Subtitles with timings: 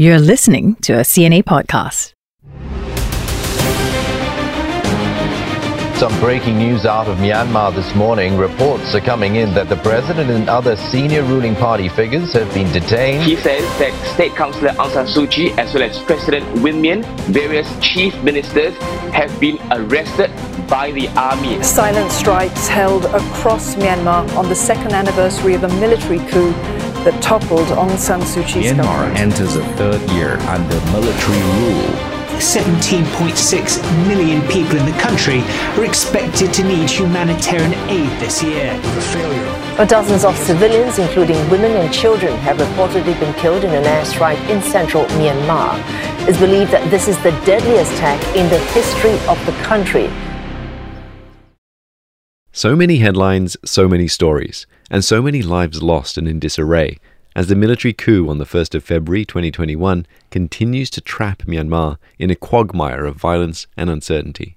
[0.00, 2.14] You're listening to a CNA podcast.
[5.98, 8.38] Some breaking news out of Myanmar this morning.
[8.38, 12.72] Reports are coming in that the president and other senior ruling party figures have been
[12.72, 13.24] detained.
[13.24, 17.04] He says that State Councillor Aung San Suu Kyi, as well as President Win Myint,
[17.22, 18.76] various chief ministers,
[19.12, 20.30] have been arrested
[20.68, 21.60] by the army.
[21.64, 26.54] Silent strikes held across Myanmar on the second anniversary of a military coup
[27.04, 29.18] that toppled Aung San Suu Kyi's Myanmar government.
[29.18, 32.18] enters a third year under military rule.
[32.38, 35.40] 17.6 million people in the country
[35.76, 38.78] are expected to need humanitarian aid this year.
[39.76, 44.38] But dozens of civilians, including women and children, have reportedly been killed in an airstrike
[44.48, 45.82] in central Myanmar.
[46.28, 50.08] It's believed that this is the deadliest attack in the history of the country.
[52.58, 56.98] So many headlines, so many stories, and so many lives lost and in disarray
[57.36, 62.32] as the military coup on the 1st of February 2021 continues to trap Myanmar in
[62.32, 64.56] a quagmire of violence and uncertainty.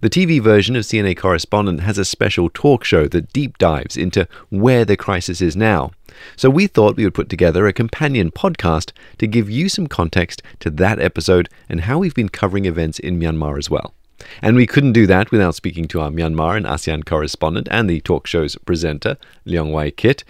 [0.00, 4.26] The TV version of CNA Correspondent has a special talk show that deep dives into
[4.50, 5.92] where the crisis is now.
[6.34, 10.42] So we thought we would put together a companion podcast to give you some context
[10.58, 13.94] to that episode and how we've been covering events in Myanmar as well.
[14.40, 18.00] And we couldn't do that without speaking to our Myanmar and ASEAN correspondent and the
[18.00, 20.24] talk show's presenter, Leong Wai Kit.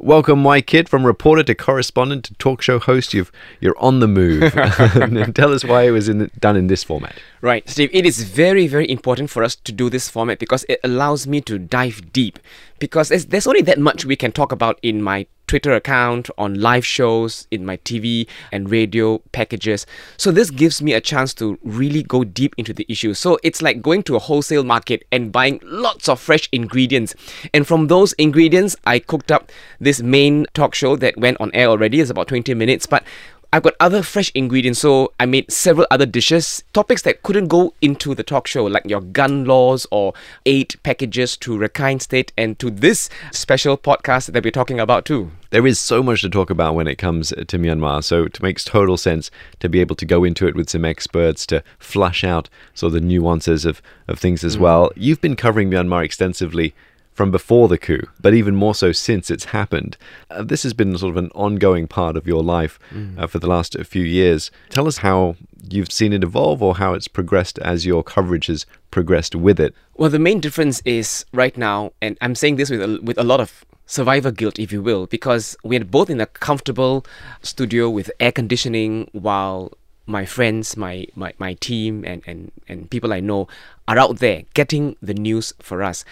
[0.00, 3.12] Welcome, Wai Kit, from reporter to correspondent to talk show host.
[3.12, 4.52] You've, you're on the move.
[5.34, 7.16] tell us why it was in, done in this format.
[7.40, 10.78] Right, Steve, it is very, very important for us to do this format because it
[10.84, 12.38] allows me to dive deep.
[12.78, 16.60] Because there's, there's only that much we can talk about in my Twitter account, on
[16.60, 19.86] live shows, in my TV and radio packages.
[20.16, 23.14] So this gives me a chance to really go deep into the issue.
[23.14, 27.14] So it's like going to a wholesale market and buying lots of fresh ingredients.
[27.52, 31.66] And from those ingredients, I cooked up this main talk show that went on air
[31.68, 32.00] already.
[32.00, 33.02] It's about 20 minutes, but
[33.50, 37.72] I've got other fresh ingredients, so I made several other dishes, topics that couldn't go
[37.80, 40.12] into the talk show, like your gun laws or
[40.44, 45.30] aid packages to Rakhine State and to this special podcast that we're talking about too.
[45.50, 48.64] There is so much to talk about when it comes to Myanmar, so it makes
[48.64, 52.50] total sense to be able to go into it with some experts to flush out
[52.74, 54.90] sort of the nuances of, of things as well.
[54.94, 56.74] You've been covering Myanmar extensively
[57.14, 59.96] from before the coup, but even more so since it's happened.
[60.30, 62.78] Uh, this has been sort of an ongoing part of your life
[63.16, 64.50] uh, for the last few years.
[64.68, 65.36] Tell us how
[65.70, 69.74] you've seen it evolve or how it's progressed as your coverage has progressed with it.
[69.94, 73.24] Well, the main difference is right now, and I'm saying this with a, with a
[73.24, 77.04] lot of survivor guilt, if you will, because we're both in a comfortable
[77.42, 79.72] studio with air conditioning while
[80.06, 83.48] my friends, my, my, my team, and, and, and people I know
[83.88, 86.04] are out there getting the news for us.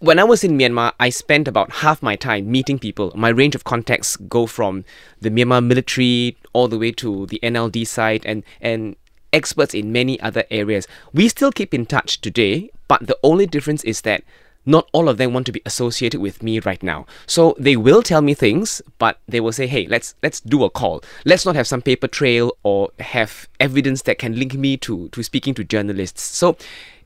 [0.00, 3.12] When I was in Myanmar, I spent about half my time meeting people.
[3.14, 4.84] My range of contacts go from
[5.20, 8.96] the Myanmar military all the way to the NLD side and, and
[9.32, 10.88] experts in many other areas.
[11.12, 14.24] We still keep in touch today, but the only difference is that
[14.70, 17.06] not all of them want to be associated with me right now.
[17.26, 20.70] So they will tell me things, but they will say, "Hey, let's let's do a
[20.70, 21.02] call.
[21.24, 25.22] Let's not have some paper trail or have evidence that can link me to to
[25.22, 26.56] speaking to journalists." So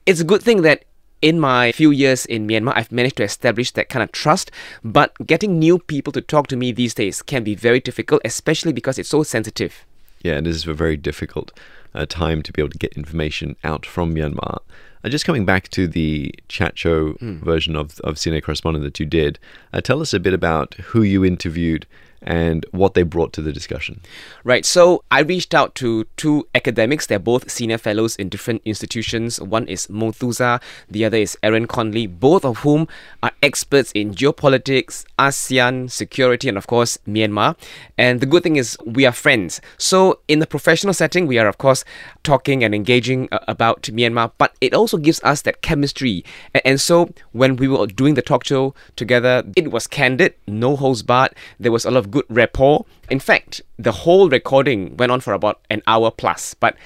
[0.07, 0.85] it's a good thing that
[1.23, 4.51] in my few years in Myanmar, I've managed to establish that kind of trust.
[4.85, 8.75] But getting new people to talk to me these days can be very difficult, especially
[8.75, 9.87] because it's so sensitive.
[10.23, 11.51] Yeah, and this is a very difficult
[11.95, 14.59] uh, time to be able to get information out from Myanmar.
[15.05, 19.05] Uh, just coming back to the chat show version of, of CNA Correspondent that you
[19.05, 19.39] did,
[19.73, 21.87] uh, tell us a bit about who you interviewed
[22.25, 24.01] and what they brought to the discussion.
[24.43, 24.65] Right.
[24.65, 27.07] So I reached out to two academics.
[27.07, 29.41] They're both senior fellows in different institutions.
[29.41, 32.89] One is Moe Thuzar, the other is Aaron Connelly, both of whom
[33.23, 37.57] are experts in geopolitics, ASEAN, security, and of course, Myanmar.
[37.99, 39.61] And the good thing is we are friends.
[39.79, 41.85] So in the professional setting, we are, of course,
[42.23, 46.25] talking and engaging uh, about Myanmar, but it also gives us that chemistry.
[46.65, 51.03] And so when we were doing the talk show together, it was candid, no holds
[51.03, 51.35] barred.
[51.61, 52.87] There was a lot of good rapport.
[53.11, 56.77] In fact, the whole recording went on for about an hour plus, but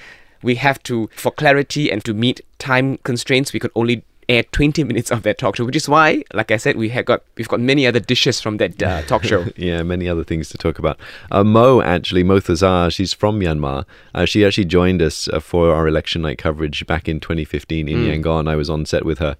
[0.41, 4.83] we have to, for clarity and to meet time constraints, we could only air 20
[4.83, 7.47] minutes of that talk show, which is why, like I said, we have got we've
[7.47, 9.45] got many other dishes from that uh, talk show.
[9.57, 10.99] yeah, many other things to talk about.
[11.31, 13.85] Uh, Moe, actually, Moe Thuzar, she's from Myanmar.
[14.13, 17.97] Uh, she actually joined us uh, for our election night coverage back in 2015 in
[17.97, 18.47] Yangon.
[18.47, 19.35] I was on set with her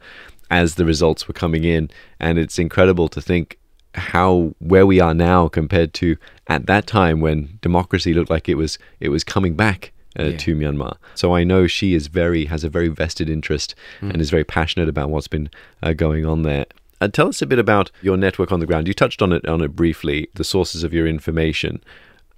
[0.50, 3.58] as the results were coming in, and it's incredible to think
[4.00, 6.18] how where we are now compared to
[6.48, 10.38] at that time when democracy looked like it was it was coming back uh, Yeah.
[10.38, 10.96] to Myanmar.
[11.16, 14.90] So I know she is very has a very vested interest and is very passionate
[14.90, 15.50] about what's been
[15.84, 16.66] uh, going on there.
[17.01, 18.88] Uh, tell us a bit about your network on the ground.
[18.88, 21.81] You touched on it on it briefly, the sources of your information.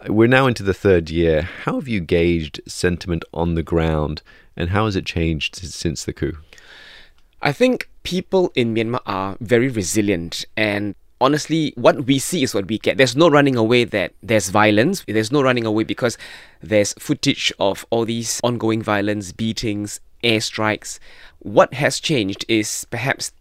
[0.08, 1.44] We're now into the third year.
[1.64, 4.22] How have you gauged sentiment on the ground,
[4.58, 6.38] and how has it changed since the coup?
[7.42, 12.68] I think people in Myanmar are very resilient and honestly, what we see is what
[12.68, 12.98] we get.
[12.98, 15.06] There's no running away that there's violence.
[15.08, 16.18] There's no running away because
[16.62, 21.00] there's footage of all these ongoing violence, beatings, airstrikes.
[21.40, 23.32] What has changed is perhaps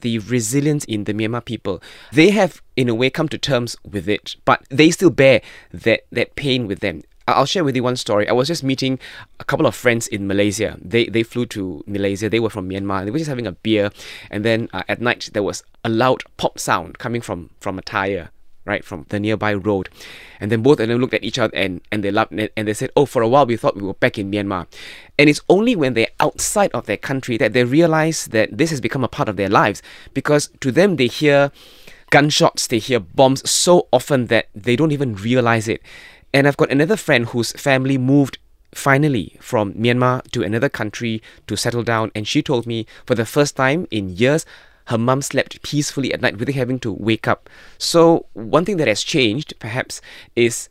[0.00, 1.82] the resilience in the Myanmar people.
[2.12, 5.42] They have, in a way, come to terms with it, but they still bear
[5.72, 7.02] that, that pain with them.
[7.32, 8.28] I'll share with you one story.
[8.28, 8.98] I was just meeting
[9.38, 10.76] a couple of friends in Malaysia.
[10.80, 12.28] They they flew to Malaysia.
[12.28, 13.04] They were from Myanmar.
[13.04, 13.90] They were just having a beer,
[14.30, 17.82] and then uh, at night there was a loud pop sound coming from from a
[17.82, 18.30] tire,
[18.64, 19.88] right from the nearby road,
[20.40, 22.74] and then both of them looked at each other and and they laughed and they
[22.74, 24.66] said, "Oh, for a while we thought we were back in Myanmar,"
[25.18, 28.80] and it's only when they're outside of their country that they realize that this has
[28.80, 29.82] become a part of their lives
[30.14, 31.52] because to them they hear
[32.10, 35.80] gunshots, they hear bombs so often that they don't even realize it.
[36.32, 38.38] And I've got another friend whose family moved
[38.72, 42.12] finally from Myanmar to another country to settle down.
[42.14, 44.46] And she told me for the first time in years,
[44.86, 47.48] her mum slept peacefully at night without having to wake up.
[47.78, 50.00] So, one thing that has changed, perhaps,
[50.34, 50.68] is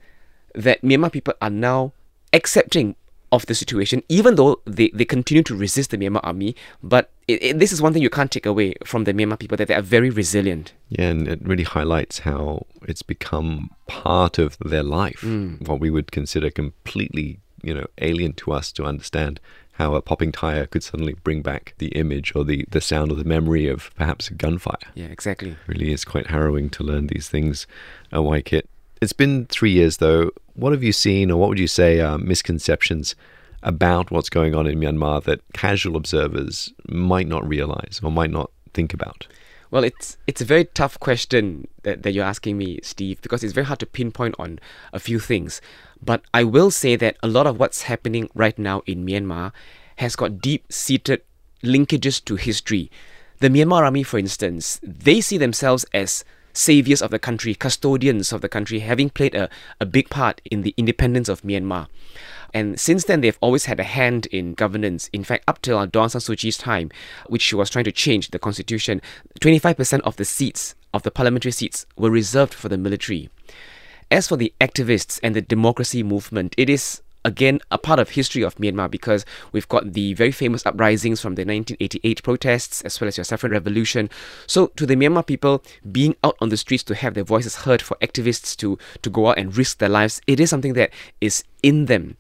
[0.56, 1.94] that Myanmar people are now
[2.34, 2.96] accepting
[3.32, 6.56] of the situation, even though they, they continue to resist the Myanmar army.
[6.82, 9.58] But it, it, this is one thing you can't take away from the Myanmar people
[9.58, 10.74] that they are very resilient.
[10.90, 15.68] Yeah, and it really highlights how it's become part of their life, Mm.
[15.68, 19.40] what we would consider completely, you know, alien to us to understand
[19.74, 23.16] how a popping tire could suddenly bring back the image or the, the sound or
[23.16, 24.76] the memory of perhaps a gunfire.
[24.94, 25.56] Yeah, exactly.
[25.68, 27.66] really is quite harrowing to learn these things,
[28.14, 28.68] uh, Wai Kit.
[29.02, 30.32] It's been three years though.
[30.56, 33.16] What have you seen, or what would you say are misconceptions
[33.64, 38.52] about what's going on in Myanmar that casual observers might not realize or might not
[38.74, 39.28] think about?
[39.72, 43.54] Well, it's it's a very tough question that, that you're asking me, Steve, because it's
[43.54, 44.60] very hard to pinpoint on
[44.92, 45.62] a few things.
[46.02, 49.52] But I will say that a lot of what's happening right now in Myanmar
[49.98, 51.22] has got deep seated
[51.64, 52.90] linkages to history.
[53.40, 56.26] The Myanmar army, for instance, they see themselves as
[56.60, 60.62] saviors of the country, custodians of the country, having played a, a big part in
[60.62, 61.88] the independence of Myanmar.
[62.54, 65.10] And since then, they've always had a hand in governance.
[65.14, 66.90] In fact, up till Dawn San Suu Kyi's time,
[67.28, 69.02] which she was trying to change the constitution,
[69.40, 73.30] 25% of the seats, of the parliamentary seats, were reserved for the military.
[74.12, 78.44] As for the activists and the democracy movement, it is again a part of history
[78.44, 83.08] of Myanmar because we've got the very famous uprisings from the 1988 protests as well
[83.08, 84.10] as your saffron revolution.
[84.48, 87.82] So to the Myanmar people, being out on the streets to have their voices heard
[87.82, 91.44] for activists to to go out and risk their lives, it is something that is
[91.64, 92.18] in them.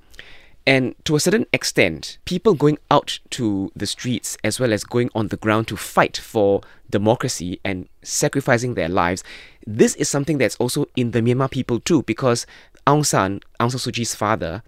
[0.67, 5.09] And to a certain extent, people going out to the streets as well as going
[5.15, 9.23] on the ground to fight for democracy and sacrificing their lives,
[9.65, 12.45] this is something that's also in the Myanmar people too, because
[12.85, 14.61] Aung San, Aung San Suu Kyi's father,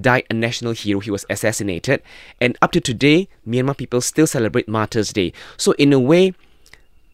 [0.00, 1.00] died a national hero.
[1.00, 2.02] He was assassinated.
[2.40, 5.32] And up to today, Myanmar people still celebrate Martyrs' Day.
[5.56, 6.34] So, in a way,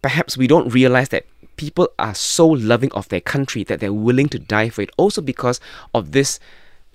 [0.03, 1.27] perhaps we don't realize that
[1.57, 5.23] people are so loving of their country that they're willing to die for it, also
[5.23, 5.61] because
[5.95, 6.41] of this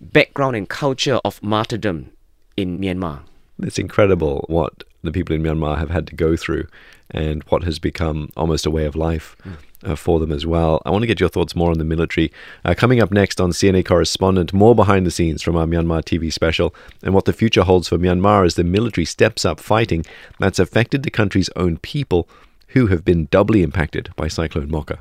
[0.01, 2.11] background and culture of martyrdom
[2.55, 3.21] in Myanmar.
[3.61, 6.67] It's incredible what the people in Myanmar have had to go through
[7.11, 9.35] and what has become almost a way of life
[9.83, 10.81] uh, for them as well.
[10.85, 12.31] I want to get your thoughts more on the military.
[12.63, 16.31] Uh, coming up next on CNA Correspondent, more behind the scenes from our Myanmar TV
[16.31, 20.05] special and what the future holds for Myanmar as the military steps up fighting
[20.39, 22.27] that's affected the country's own people
[22.69, 24.99] who have been doubly impacted by Cyclone Mocha.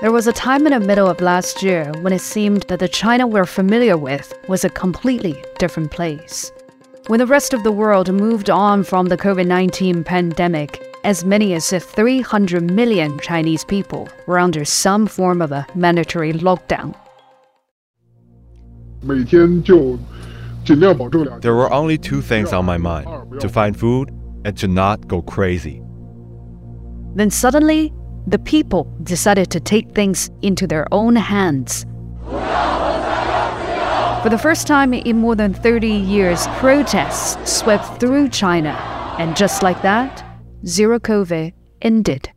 [0.00, 2.88] There was a time in the middle of last year when it seemed that the
[2.88, 6.50] China we're familiar with was a completely different place.
[7.08, 11.52] When the rest of the world moved on from the COVID 19 pandemic, as many
[11.52, 16.96] as 300 million Chinese people were under some form of a mandatory lockdown.
[21.42, 24.08] There were only two things on my mind to find food
[24.46, 25.82] and to not go crazy.
[27.14, 27.92] Then suddenly,
[28.30, 31.84] the people decided to take things into their own hands.
[34.22, 38.78] For the first time in more than 30 years, protests swept through China.
[39.18, 40.24] And just like that,
[40.66, 42.30] Zero COVID ended.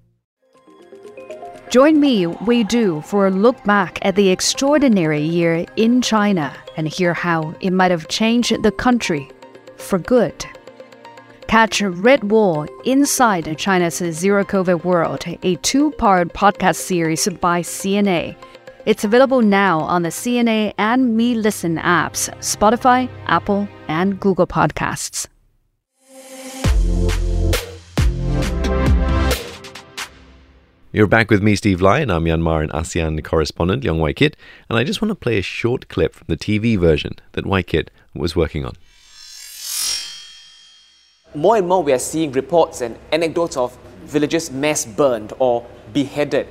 [1.70, 6.88] Join me, Wei Du, for a look back at the extraordinary year in China and
[6.88, 9.30] hear how it might have changed the country
[9.76, 10.46] for good.
[11.54, 18.36] Catch Red Wall Inside China's Zero COVID World, a two part podcast series by CNA.
[18.88, 25.28] It's available now on the CNA and meListen apps, Spotify, Apple, and Google Podcasts.
[30.92, 34.36] You're back with me, Steve Lai, and I'm Myanmar and ASEAN correspondent, Leong Wai Kit,
[34.70, 37.62] and I just want to play a short clip from the TV version that Wai
[37.62, 38.74] Kit was working on.
[41.36, 46.48] More and more, we are seeing reports and anecdotes of villages mass burned or beheaded.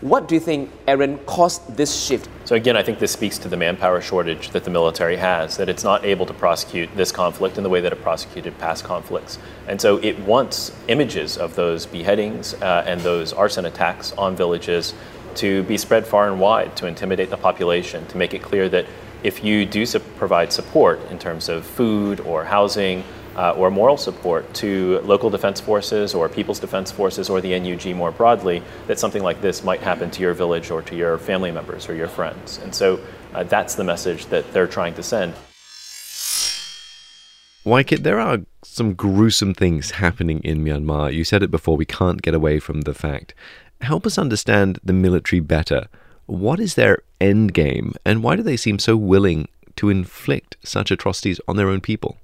[0.00, 2.30] What do you think, Aaron, caused this shift?
[2.46, 5.68] So, again, I think this speaks to the manpower shortage that the military has, that
[5.68, 9.38] it's not able to prosecute this conflict in the way that it prosecuted past conflicts.
[9.68, 14.94] And so it wants images of those beheadings uh, and those arson attacks on villages
[15.36, 18.86] to be spread far and wide, to intimidate the population, to make it clear that
[19.22, 23.04] if you do su- provide support in terms of food or housing,
[23.36, 27.94] uh, or moral support to local defense forces or people's defense forces or the NUG
[27.94, 31.50] more broadly, that something like this might happen to your village or to your family
[31.50, 32.58] members or your friends.
[32.62, 33.00] And so
[33.34, 35.34] uh, that's the message that they're trying to send.
[37.64, 41.14] Wai Kit, there are some gruesome things happening in Myanmar.
[41.14, 43.34] You said it before, we can't get away from the fact.
[43.80, 45.86] Help us understand the military better.
[46.26, 49.46] What is their end game, and why do they seem so willing
[49.76, 52.16] to inflict such atrocities on their own people?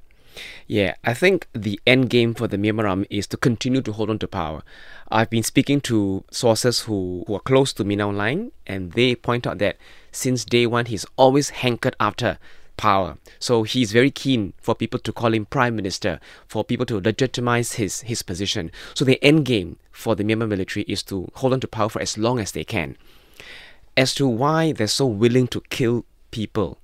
[0.66, 4.10] Yeah, I think the end game for the Myanmar army is to continue to hold
[4.10, 4.62] on to power.
[5.10, 9.14] I've been speaking to sources who, who are close to Min Aung Hlaing, and they
[9.14, 9.76] point out that
[10.12, 12.38] since day one, he's always hankered after
[12.76, 13.18] power.
[13.38, 17.72] So he's very keen for people to call him prime minister, for people to legitimize
[17.72, 18.70] his, his position.
[18.94, 22.00] So the end game for the Myanmar military is to hold on to power for
[22.00, 22.96] as long as they can.
[23.96, 26.78] As to why they're so willing to kill people,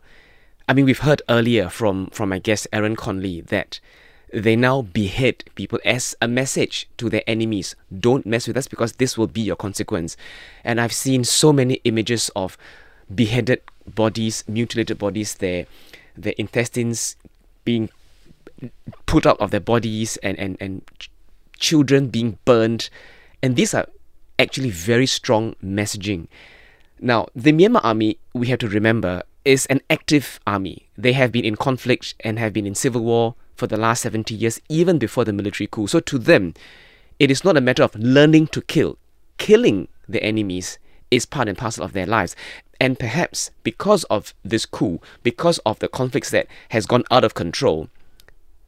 [0.66, 3.80] I mean, we've heard earlier from, from my guest Aaron Connelly that
[4.32, 7.76] they now behead people as a message to their enemies.
[7.96, 10.16] Don't mess with us because this will be your consequence.
[10.64, 12.56] And I've seen so many images of
[13.14, 15.66] beheaded bodies, mutilated bodies, their
[16.16, 17.16] their intestines
[17.64, 17.90] being
[19.06, 20.82] put out of their bodies and, and, and
[21.58, 22.88] children being burned.
[23.42, 23.86] And these are
[24.38, 26.28] actually very strong messaging.
[27.00, 30.88] Now, the Myanmar army, we have to remember, is an active army.
[30.96, 34.34] They have been in conflict and have been in civil war for the last 70
[34.34, 35.86] years, even before the military coup.
[35.86, 36.54] So to them,
[37.18, 38.98] it is not a matter of learning to kill.
[39.38, 40.78] Killing the enemies
[41.10, 42.34] is part and parcel of their lives.
[42.80, 47.34] And perhaps because of this coup, because of the conflicts that has gone out of
[47.34, 47.88] control,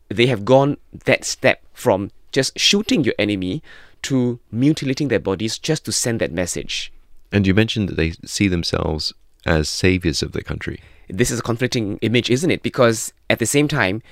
[0.08, 3.62] they have gone that step from just shooting your enemy
[4.02, 6.92] to mutilating their bodies just to send that message.
[7.32, 9.12] And you mentioned that they see themselves
[9.46, 10.80] as saviors of the country.
[11.08, 12.62] This is a conflicting image, isn't it?
[12.62, 14.02] Because at the same time,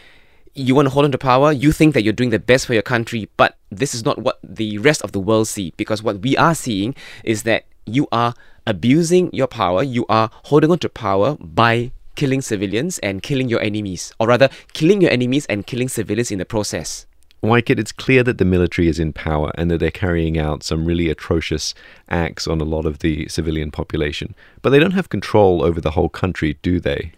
[0.55, 2.75] you want to hold on to power, you think that you're doing the best for
[2.75, 5.75] your country, but this is not what the rest of the world see.
[5.77, 8.35] Because what we are seeing is that you are
[8.67, 13.61] abusing your power, you are holding on to power by killing civilians and killing your
[13.61, 17.07] enemies, or rather, killing your enemies and killing civilians in the process.
[17.49, 20.63] Wai Kit, it's clear that the military is in power and that they're carrying out
[20.63, 21.75] some really atrocious
[22.09, 24.35] acts on a lot of the civilian population.
[24.63, 27.13] But they don't have control over the whole country, do they?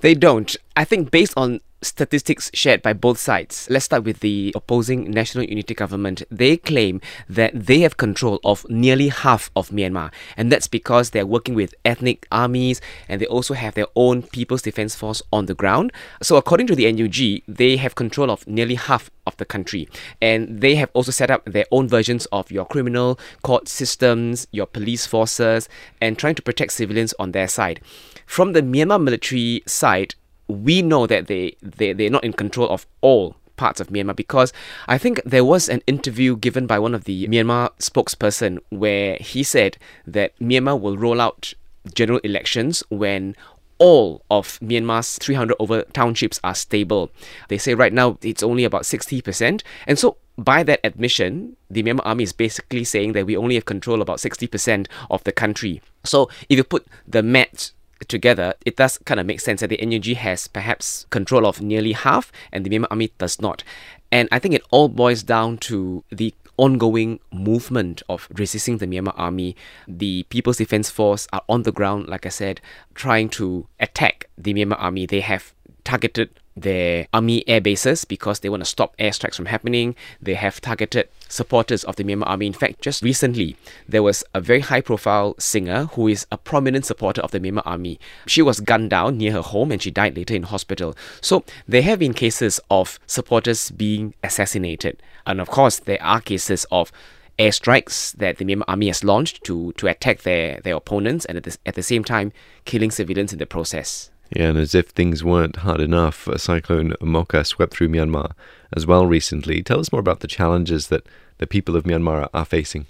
[0.00, 0.56] They don't.
[0.76, 3.66] I think based on statistics shared by both sides.
[3.70, 6.22] Let's start with the opposing National Unity Government.
[6.30, 11.26] They claim that they have control of nearly half of Myanmar, and that's because they're
[11.26, 15.54] working with ethnic armies and they also have their own People's Defense Force on the
[15.54, 15.92] ground.
[16.22, 19.88] So, according to the NUG, they have control of nearly half of the country,
[20.20, 24.66] and they have also set up their own versions of your criminal court systems, your
[24.66, 25.68] police forces,
[26.00, 27.80] and trying to protect civilians on their side.
[28.26, 30.14] From the Myanmar military side,
[30.52, 34.52] we know that they, they, they're not in control of all parts of Myanmar because
[34.88, 39.42] I think there was an interview given by one of the Myanmar spokesperson where he
[39.42, 41.54] said that Myanmar will roll out
[41.94, 43.36] general elections when
[43.78, 47.10] all of Myanmar's 300 over townships are stable.
[47.48, 49.62] They say right now it's only about 60%.
[49.86, 53.64] And so by that admission, the Myanmar army is basically saying that we only have
[53.64, 55.82] control about 60% of the country.
[56.04, 57.72] So if you put the math
[58.08, 61.92] together, it does kind of make sense that the NUG has perhaps control of nearly
[61.92, 63.64] half and the Myanmar army does not.
[64.10, 69.14] And I think it all boils down to the ongoing movement of resisting the Myanmar
[69.16, 69.56] army.
[69.88, 72.60] The People's Defense Force are on the ground, like I said,
[72.94, 75.06] trying to attack the Myanmar army.
[75.06, 75.54] They have
[75.84, 79.94] targeted their army air bases because they want to stop airstrikes from happening.
[80.20, 82.46] They have targeted supporters of the Myanmar army.
[82.46, 83.56] In fact, just recently,
[83.88, 87.62] there was a very high profile singer who is a prominent supporter of the Myanmar
[87.64, 87.98] army.
[88.26, 90.94] She was gunned down near her home and she died later in hospital.
[91.20, 95.02] So there have been cases of supporters being assassinated.
[95.26, 96.92] And of course, there are cases of
[97.38, 101.44] airstrikes that the Myanmar army has launched to, to attack their, their opponents and at
[101.44, 102.32] the, at the same time
[102.64, 104.10] killing civilians in the process.
[104.34, 108.32] And as if things weren't hard enough, a cyclone Mocha swept through Myanmar
[108.74, 109.62] as well recently.
[109.62, 111.06] Tell us more about the challenges that
[111.42, 112.86] the people of Myanmar are facing?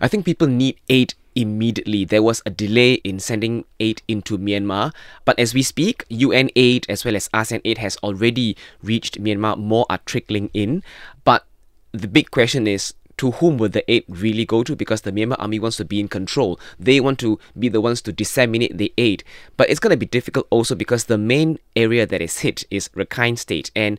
[0.00, 2.04] I think people need aid immediately.
[2.04, 4.92] There was a delay in sending aid into Myanmar,
[5.24, 9.58] but as we speak, UN aid as well as ASEAN aid has already reached Myanmar.
[9.58, 10.82] More are trickling in,
[11.24, 11.46] but
[11.92, 14.76] the big question is to whom will the aid really go to?
[14.76, 16.60] Because the Myanmar army wants to be in control.
[16.78, 19.24] They want to be the ones to disseminate the aid.
[19.56, 22.88] But it's going to be difficult also because the main area that is hit is
[22.90, 23.70] Rakhine State.
[23.74, 23.98] And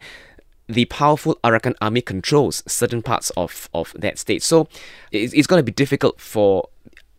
[0.67, 4.43] the powerful Arakan army controls certain parts of, of that state.
[4.43, 4.67] So
[5.11, 6.69] it's, it's going to be difficult for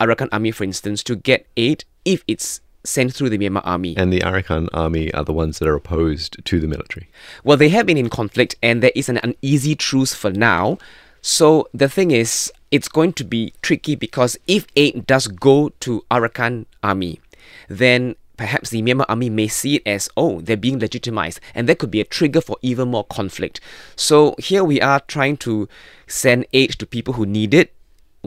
[0.00, 3.97] Arakan army, for instance, to get aid if it's sent through the Myanmar army.
[3.97, 7.09] And the Arakan army are the ones that are opposed to the military.
[7.43, 10.78] Well, they have been in conflict, and there is an uneasy truce for now.
[11.21, 16.05] So the thing is, it's going to be tricky because if aid does go to
[16.11, 17.21] Arakan army,
[17.69, 21.79] then perhaps the Myanmar army may see it as, oh, they're being legitimized, and that
[21.79, 23.61] could be a trigger for even more conflict.
[23.97, 25.69] So here we are trying to
[26.07, 27.73] send aid to people who need it,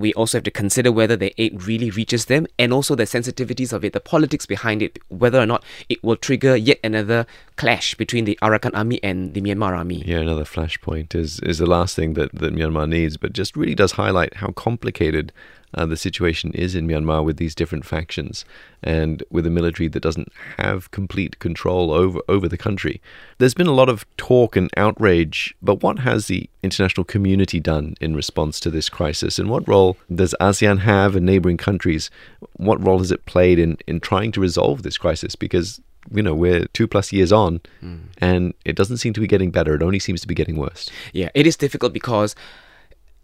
[0.02, 3.72] we also have to consider whether the aid really reaches them and also the sensitivities
[3.72, 7.96] of it, the politics behind it, whether or not it will trigger yet another clash
[7.96, 10.04] between the Arakan army and the Myanmar army.
[10.06, 13.76] Yeah, another flashpoint is, is the last thing that, that Myanmar needs, but just really
[13.76, 15.32] does highlight how complicated
[15.74, 18.46] uh, the situation is in Myanmar with these different factions
[18.84, 23.02] and with a military that doesn't have complete control over, over the country.
[23.38, 27.96] There's been a lot of talk and outrage, but what has the international community done
[28.02, 29.40] in response to this crisis?
[29.40, 32.10] And what role does ASEAN have and neighboring countries?
[32.58, 35.36] What role has it played in, in trying to resolve this crisis?
[35.36, 38.00] Because you know we're two plus years on mm.
[38.18, 40.90] and it doesn't seem to be getting better it only seems to be getting worse
[41.14, 42.36] yeah it is difficult because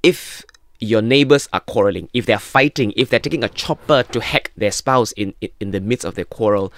[0.04, 0.46] if
[0.80, 4.72] your neighbors are quarreling, if they're fighting, if they're taking a chopper to hack their
[4.72, 6.72] spouse in, in, in the midst of their quarrel,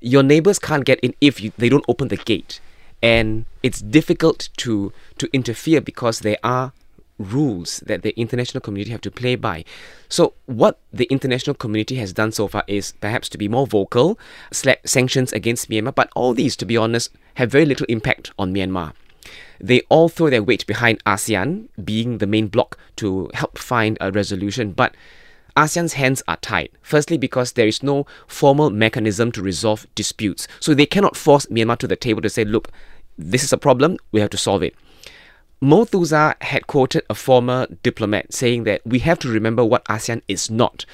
[0.00, 2.60] your neighbors can't get in if you, they don't open the gate.
[3.02, 6.72] And it's difficult to, to interfere because there are
[7.18, 9.64] rules that the international community have to play by.
[10.08, 14.18] So, what the international community has done so far is perhaps to be more vocal,
[14.52, 18.54] slap sanctions against Myanmar, but all these, to be honest, have very little impact on
[18.54, 18.92] Myanmar
[19.60, 24.10] they all throw their weight behind ASEAN being the main bloc to help find a
[24.12, 24.72] resolution.
[24.72, 24.94] But
[25.56, 26.70] ASEAN's hands are tied.
[26.82, 30.46] Firstly, because there is no formal mechanism to resolve disputes.
[30.60, 32.68] So they cannot force Myanmar to the table to say, look,
[33.16, 34.74] this is a problem, we have to solve it.
[35.60, 40.22] Moe Thuzar had quoted a former diplomat saying that we have to remember what ASEAN
[40.28, 40.86] is not.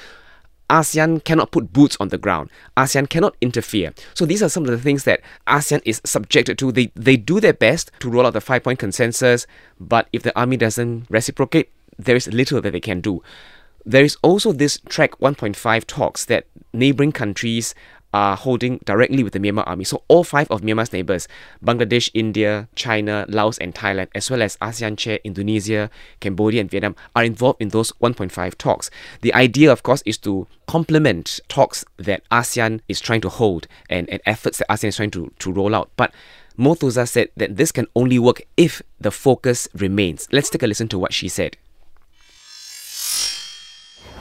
[0.70, 2.50] ASEAN cannot put boots on the ground.
[2.76, 3.92] ASEAN cannot interfere.
[4.14, 6.72] So these are some of the things that ASEAN is subjected to.
[6.72, 9.46] They they do their best to roll out the five point consensus,
[9.78, 13.22] but if the army doesn't reciprocate, there is little that they can do.
[13.86, 17.74] There is also this track 1.5 talks that neighboring countries
[18.14, 19.82] are holding directly with the Myanmar army.
[19.82, 21.26] So all five of Myanmar's neighbors,
[21.62, 26.94] Bangladesh, India, China, Laos, and Thailand, as well as ASEAN chair Indonesia, Cambodia, and Vietnam,
[27.16, 28.88] are involved in those 1.5 talks.
[29.22, 34.08] The idea, of course, is to complement talks that ASEAN is trying to hold and,
[34.08, 35.90] and efforts that ASEAN is trying to, to roll out.
[35.96, 36.14] But
[36.56, 40.28] Moe Thuzar said that this can only work if the focus remains.
[40.30, 41.56] Let's take a listen to what she said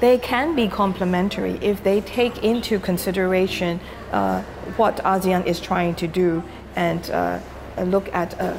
[0.03, 3.79] they can be complementary if they take into consideration
[4.11, 4.41] uh,
[4.75, 6.43] what ASEAN is trying to do
[6.75, 7.39] and uh,
[7.85, 8.53] look at uh,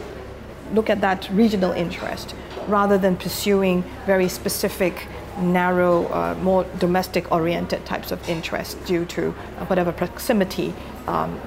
[0.73, 2.35] look at that regional interest
[2.67, 5.07] rather than pursuing very specific
[5.39, 9.33] narrow, uh, more domestic oriented types of interest due to
[9.69, 10.73] whatever proximity
[11.07, 11.39] um,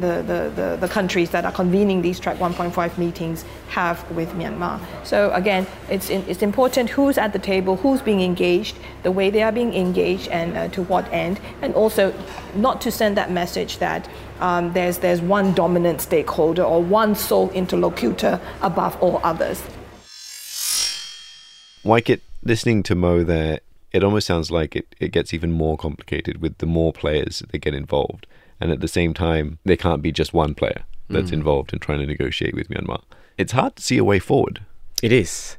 [0.00, 4.80] the, the, the, the, countries that are convening these track 1.5 meetings have with Myanmar.
[5.04, 9.30] So again, it's, in, it's important who's at the table, who's being engaged, the way
[9.30, 12.14] they are being engaged, and uh, to what end, and also
[12.54, 14.08] not to send that message that
[14.40, 19.62] um, there's, there's one dominant stakeholder or one sole interlocutor above all others.
[21.84, 23.60] Wai Kit, listening to Moe there,
[23.92, 27.58] it almost sounds like it, it gets even more complicated with the more players that
[27.58, 28.26] get involved
[28.62, 31.34] and at the same time, there can't be just one player that's mm.
[31.34, 33.02] involved in trying to negotiate with Myanmar.
[33.36, 34.64] It's hard to see a way forward.
[35.02, 35.56] It is.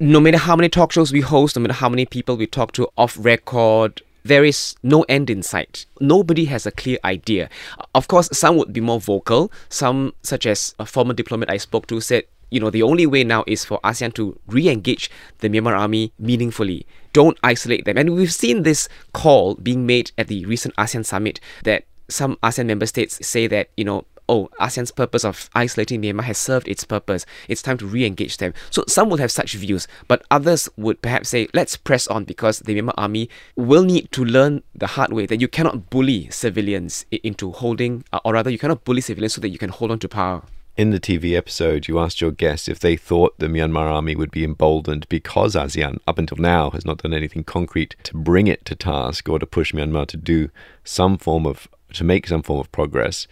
[0.00, 2.72] No matter how many talk shows we host, no matter how many people we talk
[2.72, 5.84] to off record, there is no end in sight.
[6.00, 7.50] Nobody has a clear idea.
[7.94, 9.52] Of course, some would be more vocal.
[9.68, 13.24] Some, such as a former diplomat I spoke to, said, you know, the only way
[13.24, 16.86] now is for ASEAN to re engage the Myanmar army meaningfully.
[17.12, 17.98] Don't isolate them.
[17.98, 22.66] And we've seen this call being made at the recent ASEAN summit that some ASEAN
[22.66, 26.84] member states say that, you know, oh, ASEAN's purpose of isolating Myanmar has served its
[26.84, 27.26] purpose.
[27.48, 28.54] It's time to re engage them.
[28.70, 32.60] So some will have such views, but others would perhaps say, let's press on because
[32.60, 37.06] the Myanmar army will need to learn the hard way that you cannot bully civilians
[37.10, 39.98] into holding, uh, or rather, you cannot bully civilians so that you can hold on
[40.00, 40.42] to power.
[40.76, 44.30] In the TV episode, you asked your guests if they thought the Myanmar army would
[44.30, 48.62] be emboldened because ASEAN, up until now, has not done anything concrete to bring it
[48.66, 50.50] to task or to push Myanmar to do
[50.84, 53.26] some form of, to make some form of progress.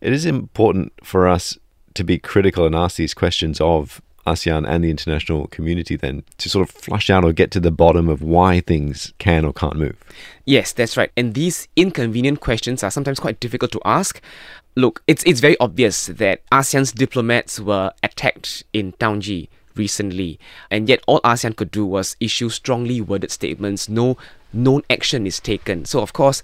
[0.00, 1.58] It is important for us
[1.94, 6.48] to be critical and ask these questions of ASEAN and the international community then to
[6.48, 9.76] sort of flush out or get to the bottom of why things can or can't
[9.76, 9.96] move.
[10.44, 11.10] Yes, that's right.
[11.16, 14.20] And these inconvenient questions are sometimes quite difficult to ask.
[14.76, 20.38] Look, it's it's very obvious that ASEAN's diplomats were attacked in Taunggyi recently,
[20.70, 23.88] and yet all ASEAN could do was issue strongly worded statements.
[23.88, 24.16] No
[24.52, 25.84] known action is taken.
[25.84, 26.42] So of course,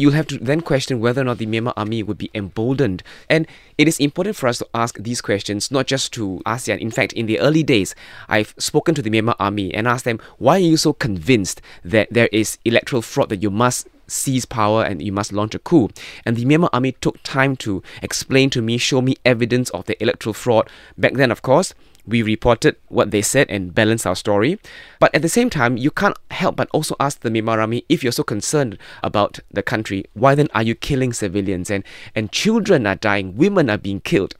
[0.00, 3.02] you'll have to then question whether or not the Myanmar army would be emboldened.
[3.28, 3.46] And
[3.78, 6.78] it is important for us to ask these questions not just to ASEAN.
[6.78, 7.94] In fact, in the early days,
[8.28, 12.08] I've spoken to the Myanmar army and asked them, why are you so convinced that
[12.10, 15.88] there is electoral fraud that you must seize power and you must launch a coup.
[16.26, 20.00] And the Myanmar army took time to explain to me, show me evidence of the
[20.02, 20.68] electoral fraud.
[20.98, 21.74] Back then, of course,
[22.06, 24.58] we reported what they said and balanced our story.
[24.98, 28.02] But at the same time, you can't help but also ask the Myanmar army if
[28.02, 31.84] you're so concerned about the country, why then are you killing civilians and,
[32.14, 34.34] and children are dying, women are being killed?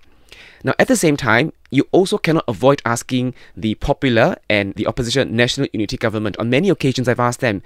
[0.62, 5.34] Now, at the same time, you also cannot avoid asking the popular and the opposition
[5.34, 6.36] National Unity Government.
[6.38, 7.62] On many occasions, I've asked them,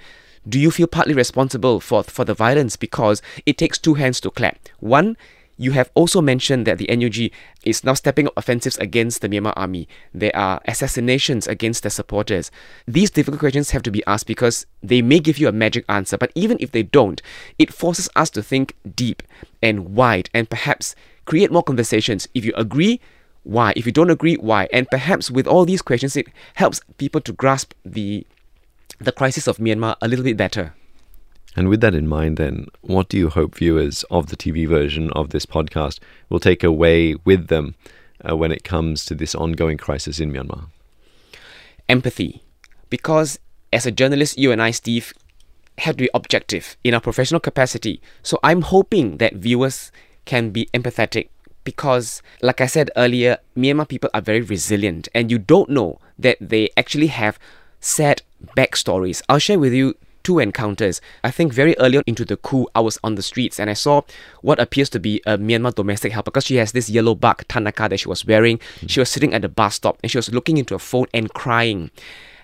[0.47, 2.77] do you feel partly responsible for, for the violence?
[2.77, 4.59] Because it takes two hands to clap.
[4.79, 5.17] One,
[5.57, 7.31] you have also mentioned that the NUG
[7.63, 9.87] is now stepping up offensives against the Myanmar army.
[10.13, 12.51] There are assassinations against their supporters.
[12.87, 16.17] These difficult questions have to be asked because they may give you a magic answer,
[16.17, 17.21] but even if they don't,
[17.57, 19.23] it forces us to think deep
[19.61, 22.27] and wide and perhaps create more conversations.
[22.33, 22.99] If you agree,
[23.43, 23.73] why?
[23.75, 24.67] If you don't agree, why?
[24.73, 28.25] And perhaps with all these questions, it helps people to grasp the
[28.99, 30.73] the crisis of Myanmar a little bit better.
[31.55, 35.09] And with that in mind, then, what do you hope viewers of the TV version
[35.11, 37.75] of this podcast will take away with them
[38.27, 40.65] uh, when it comes to this ongoing crisis in Myanmar?
[41.87, 42.43] Empathy.
[42.89, 43.39] Because
[43.71, 45.13] as a journalist, you and I, Steve,
[45.79, 48.01] have to be objective in our professional capacity.
[48.21, 49.91] So I'm hoping that viewers
[50.25, 51.29] can be empathetic
[51.63, 56.37] because, like I said earlier, Myanmar people are very resilient, and you don't know that
[56.39, 57.39] they actually have
[57.79, 58.21] sad
[58.55, 59.21] backstories.
[59.27, 60.99] I'll share with you two encounters.
[61.23, 63.73] I think very early on into the coup, I was on the streets and I
[63.73, 64.01] saw
[64.41, 67.89] what appears to be a Myanmar domestic helper because she has this yellow bug thanaka
[67.89, 68.57] that she was wearing.
[68.57, 68.89] Mm.
[68.89, 71.31] She was sitting at the bus stop and she was looking into a phone and
[71.33, 71.91] crying.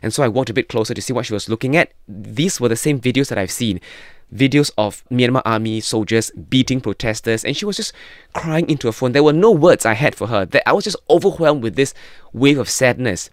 [0.03, 1.91] And so I walked a bit closer to see what she was looking at.
[2.07, 3.81] These were the same videos that I've seen.
[4.33, 7.91] Videos of Myanmar army soldiers beating protesters, and she was just
[8.33, 9.11] crying into a phone.
[9.11, 10.45] There were no words I had for her.
[10.45, 11.93] That I was just overwhelmed with this
[12.31, 13.29] wave of sadness.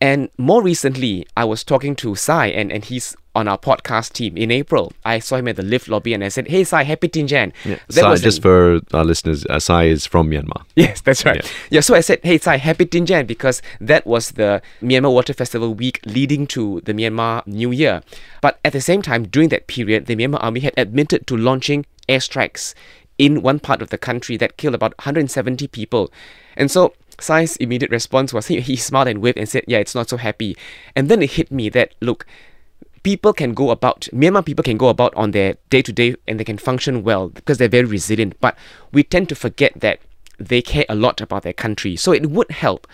[0.00, 4.34] And more recently, I was talking to Sai, and, and he's on our podcast team
[4.36, 4.92] in April.
[5.04, 7.52] I saw him at the lift lobby and I said, Hey, Sai, happy Thingyan.
[7.66, 7.78] Yeah.
[7.90, 8.42] Sai, just an...
[8.42, 10.64] for our listeners, uh, Sai is from Myanmar.
[10.74, 11.44] Yes, that's right.
[11.44, 11.50] Yeah.
[11.70, 15.74] yeah, so I said, Hey, Sai, happy Thingyan because that was the Myanmar Water Festival
[15.74, 18.02] week leading to the Myanmar New Year.
[18.40, 21.84] But at the same time, during that period, the Myanmar army had admitted to launching
[22.08, 22.74] airstrikes
[23.18, 26.10] in one part of the country that killed about 170 people.
[26.56, 29.94] And so Sai's immediate response was he, he smiled and waved and said, Yeah, it's
[29.94, 30.56] not so happy.
[30.94, 32.26] And then it hit me that, look,
[33.06, 36.40] people can go about, Myanmar people can go about on their day to day and
[36.40, 38.34] they can function well because they're very resilient.
[38.40, 38.58] But
[38.90, 40.00] we tend to forget that
[40.38, 41.94] they care a lot about their country.
[41.94, 42.84] So it would help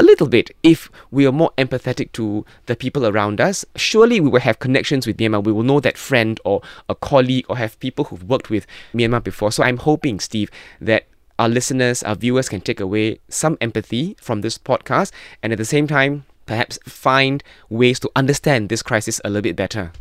[0.00, 3.64] a little bit if we are more empathetic to the people around us.
[3.76, 5.44] Surely we will have connections with Myanmar.
[5.44, 9.22] We will know that friend or a colleague or have people who've worked with Myanmar
[9.22, 9.52] before.
[9.52, 11.06] So I'm hoping, Steve, that
[11.38, 15.64] our listeners, our viewers can take away some empathy from this podcast and at the
[15.64, 19.92] same time, perhaps find ways to understand this crisis a little bit better.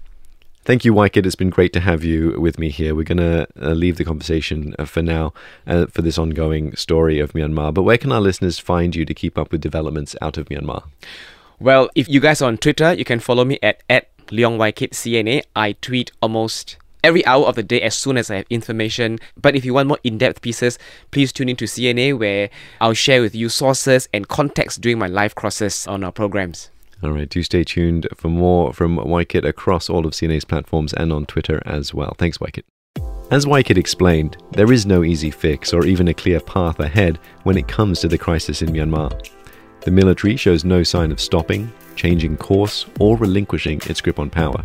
[0.64, 2.94] Thank you, Wai It's been great to have you with me here.
[2.94, 5.34] We're going to uh, leave the conversation uh, for now
[5.66, 7.74] uh, for this ongoing story of Myanmar.
[7.74, 10.84] But where can our listeners find you to keep up with developments out of Myanmar?
[11.60, 15.42] Well, if you guys are on Twitter, you can follow me at, at Leong CNA.
[15.56, 19.20] I tweet almost every hour of the day as soon as I have information.
[19.40, 20.78] But if you want more in depth pieces,
[21.12, 25.08] please tune in to CNA where I'll share with you sources and context during my
[25.08, 26.70] live crosses on our programs.
[27.04, 30.94] All right, do stay tuned for more from Wai Kit across all of CNA's platforms
[30.94, 32.14] and on Twitter as well.
[32.18, 32.66] Thanks, Wai Kit.
[33.32, 37.18] As Wai Kit explained, there is no easy fix or even a clear path ahead
[37.44, 39.28] when it comes to the crisis in Myanmar.
[39.82, 44.64] The military shows no sign of stopping, changing course, or relinquishing its grip on power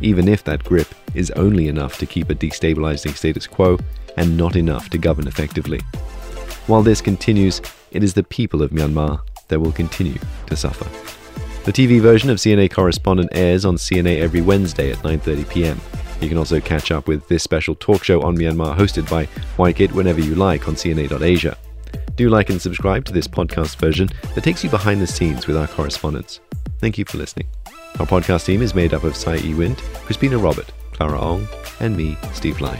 [0.00, 3.78] even if that grip is only enough to keep a destabilizing status quo
[4.16, 5.80] and not enough to govern effectively.
[6.66, 7.60] While this continues,
[7.90, 10.84] it is the people of Myanmar that will continue to suffer.
[11.64, 15.80] The TV version of CNA Correspondent airs on CNA every Wednesday at 9:30 p.m.
[16.20, 19.72] You can also catch up with this special talk show on Myanmar hosted by Wai
[19.72, 21.56] Kit whenever you like on CNA.Asia.
[22.16, 25.56] Do like and subscribe to this podcast version that takes you behind the scenes with
[25.56, 26.40] our correspondents.
[26.78, 27.48] Thank you for listening.
[27.98, 29.54] Our podcast team is made up of Sai.
[29.54, 31.46] Wind, Crispina Robert, Clara Ong,
[31.80, 32.78] and me, Steve Lai.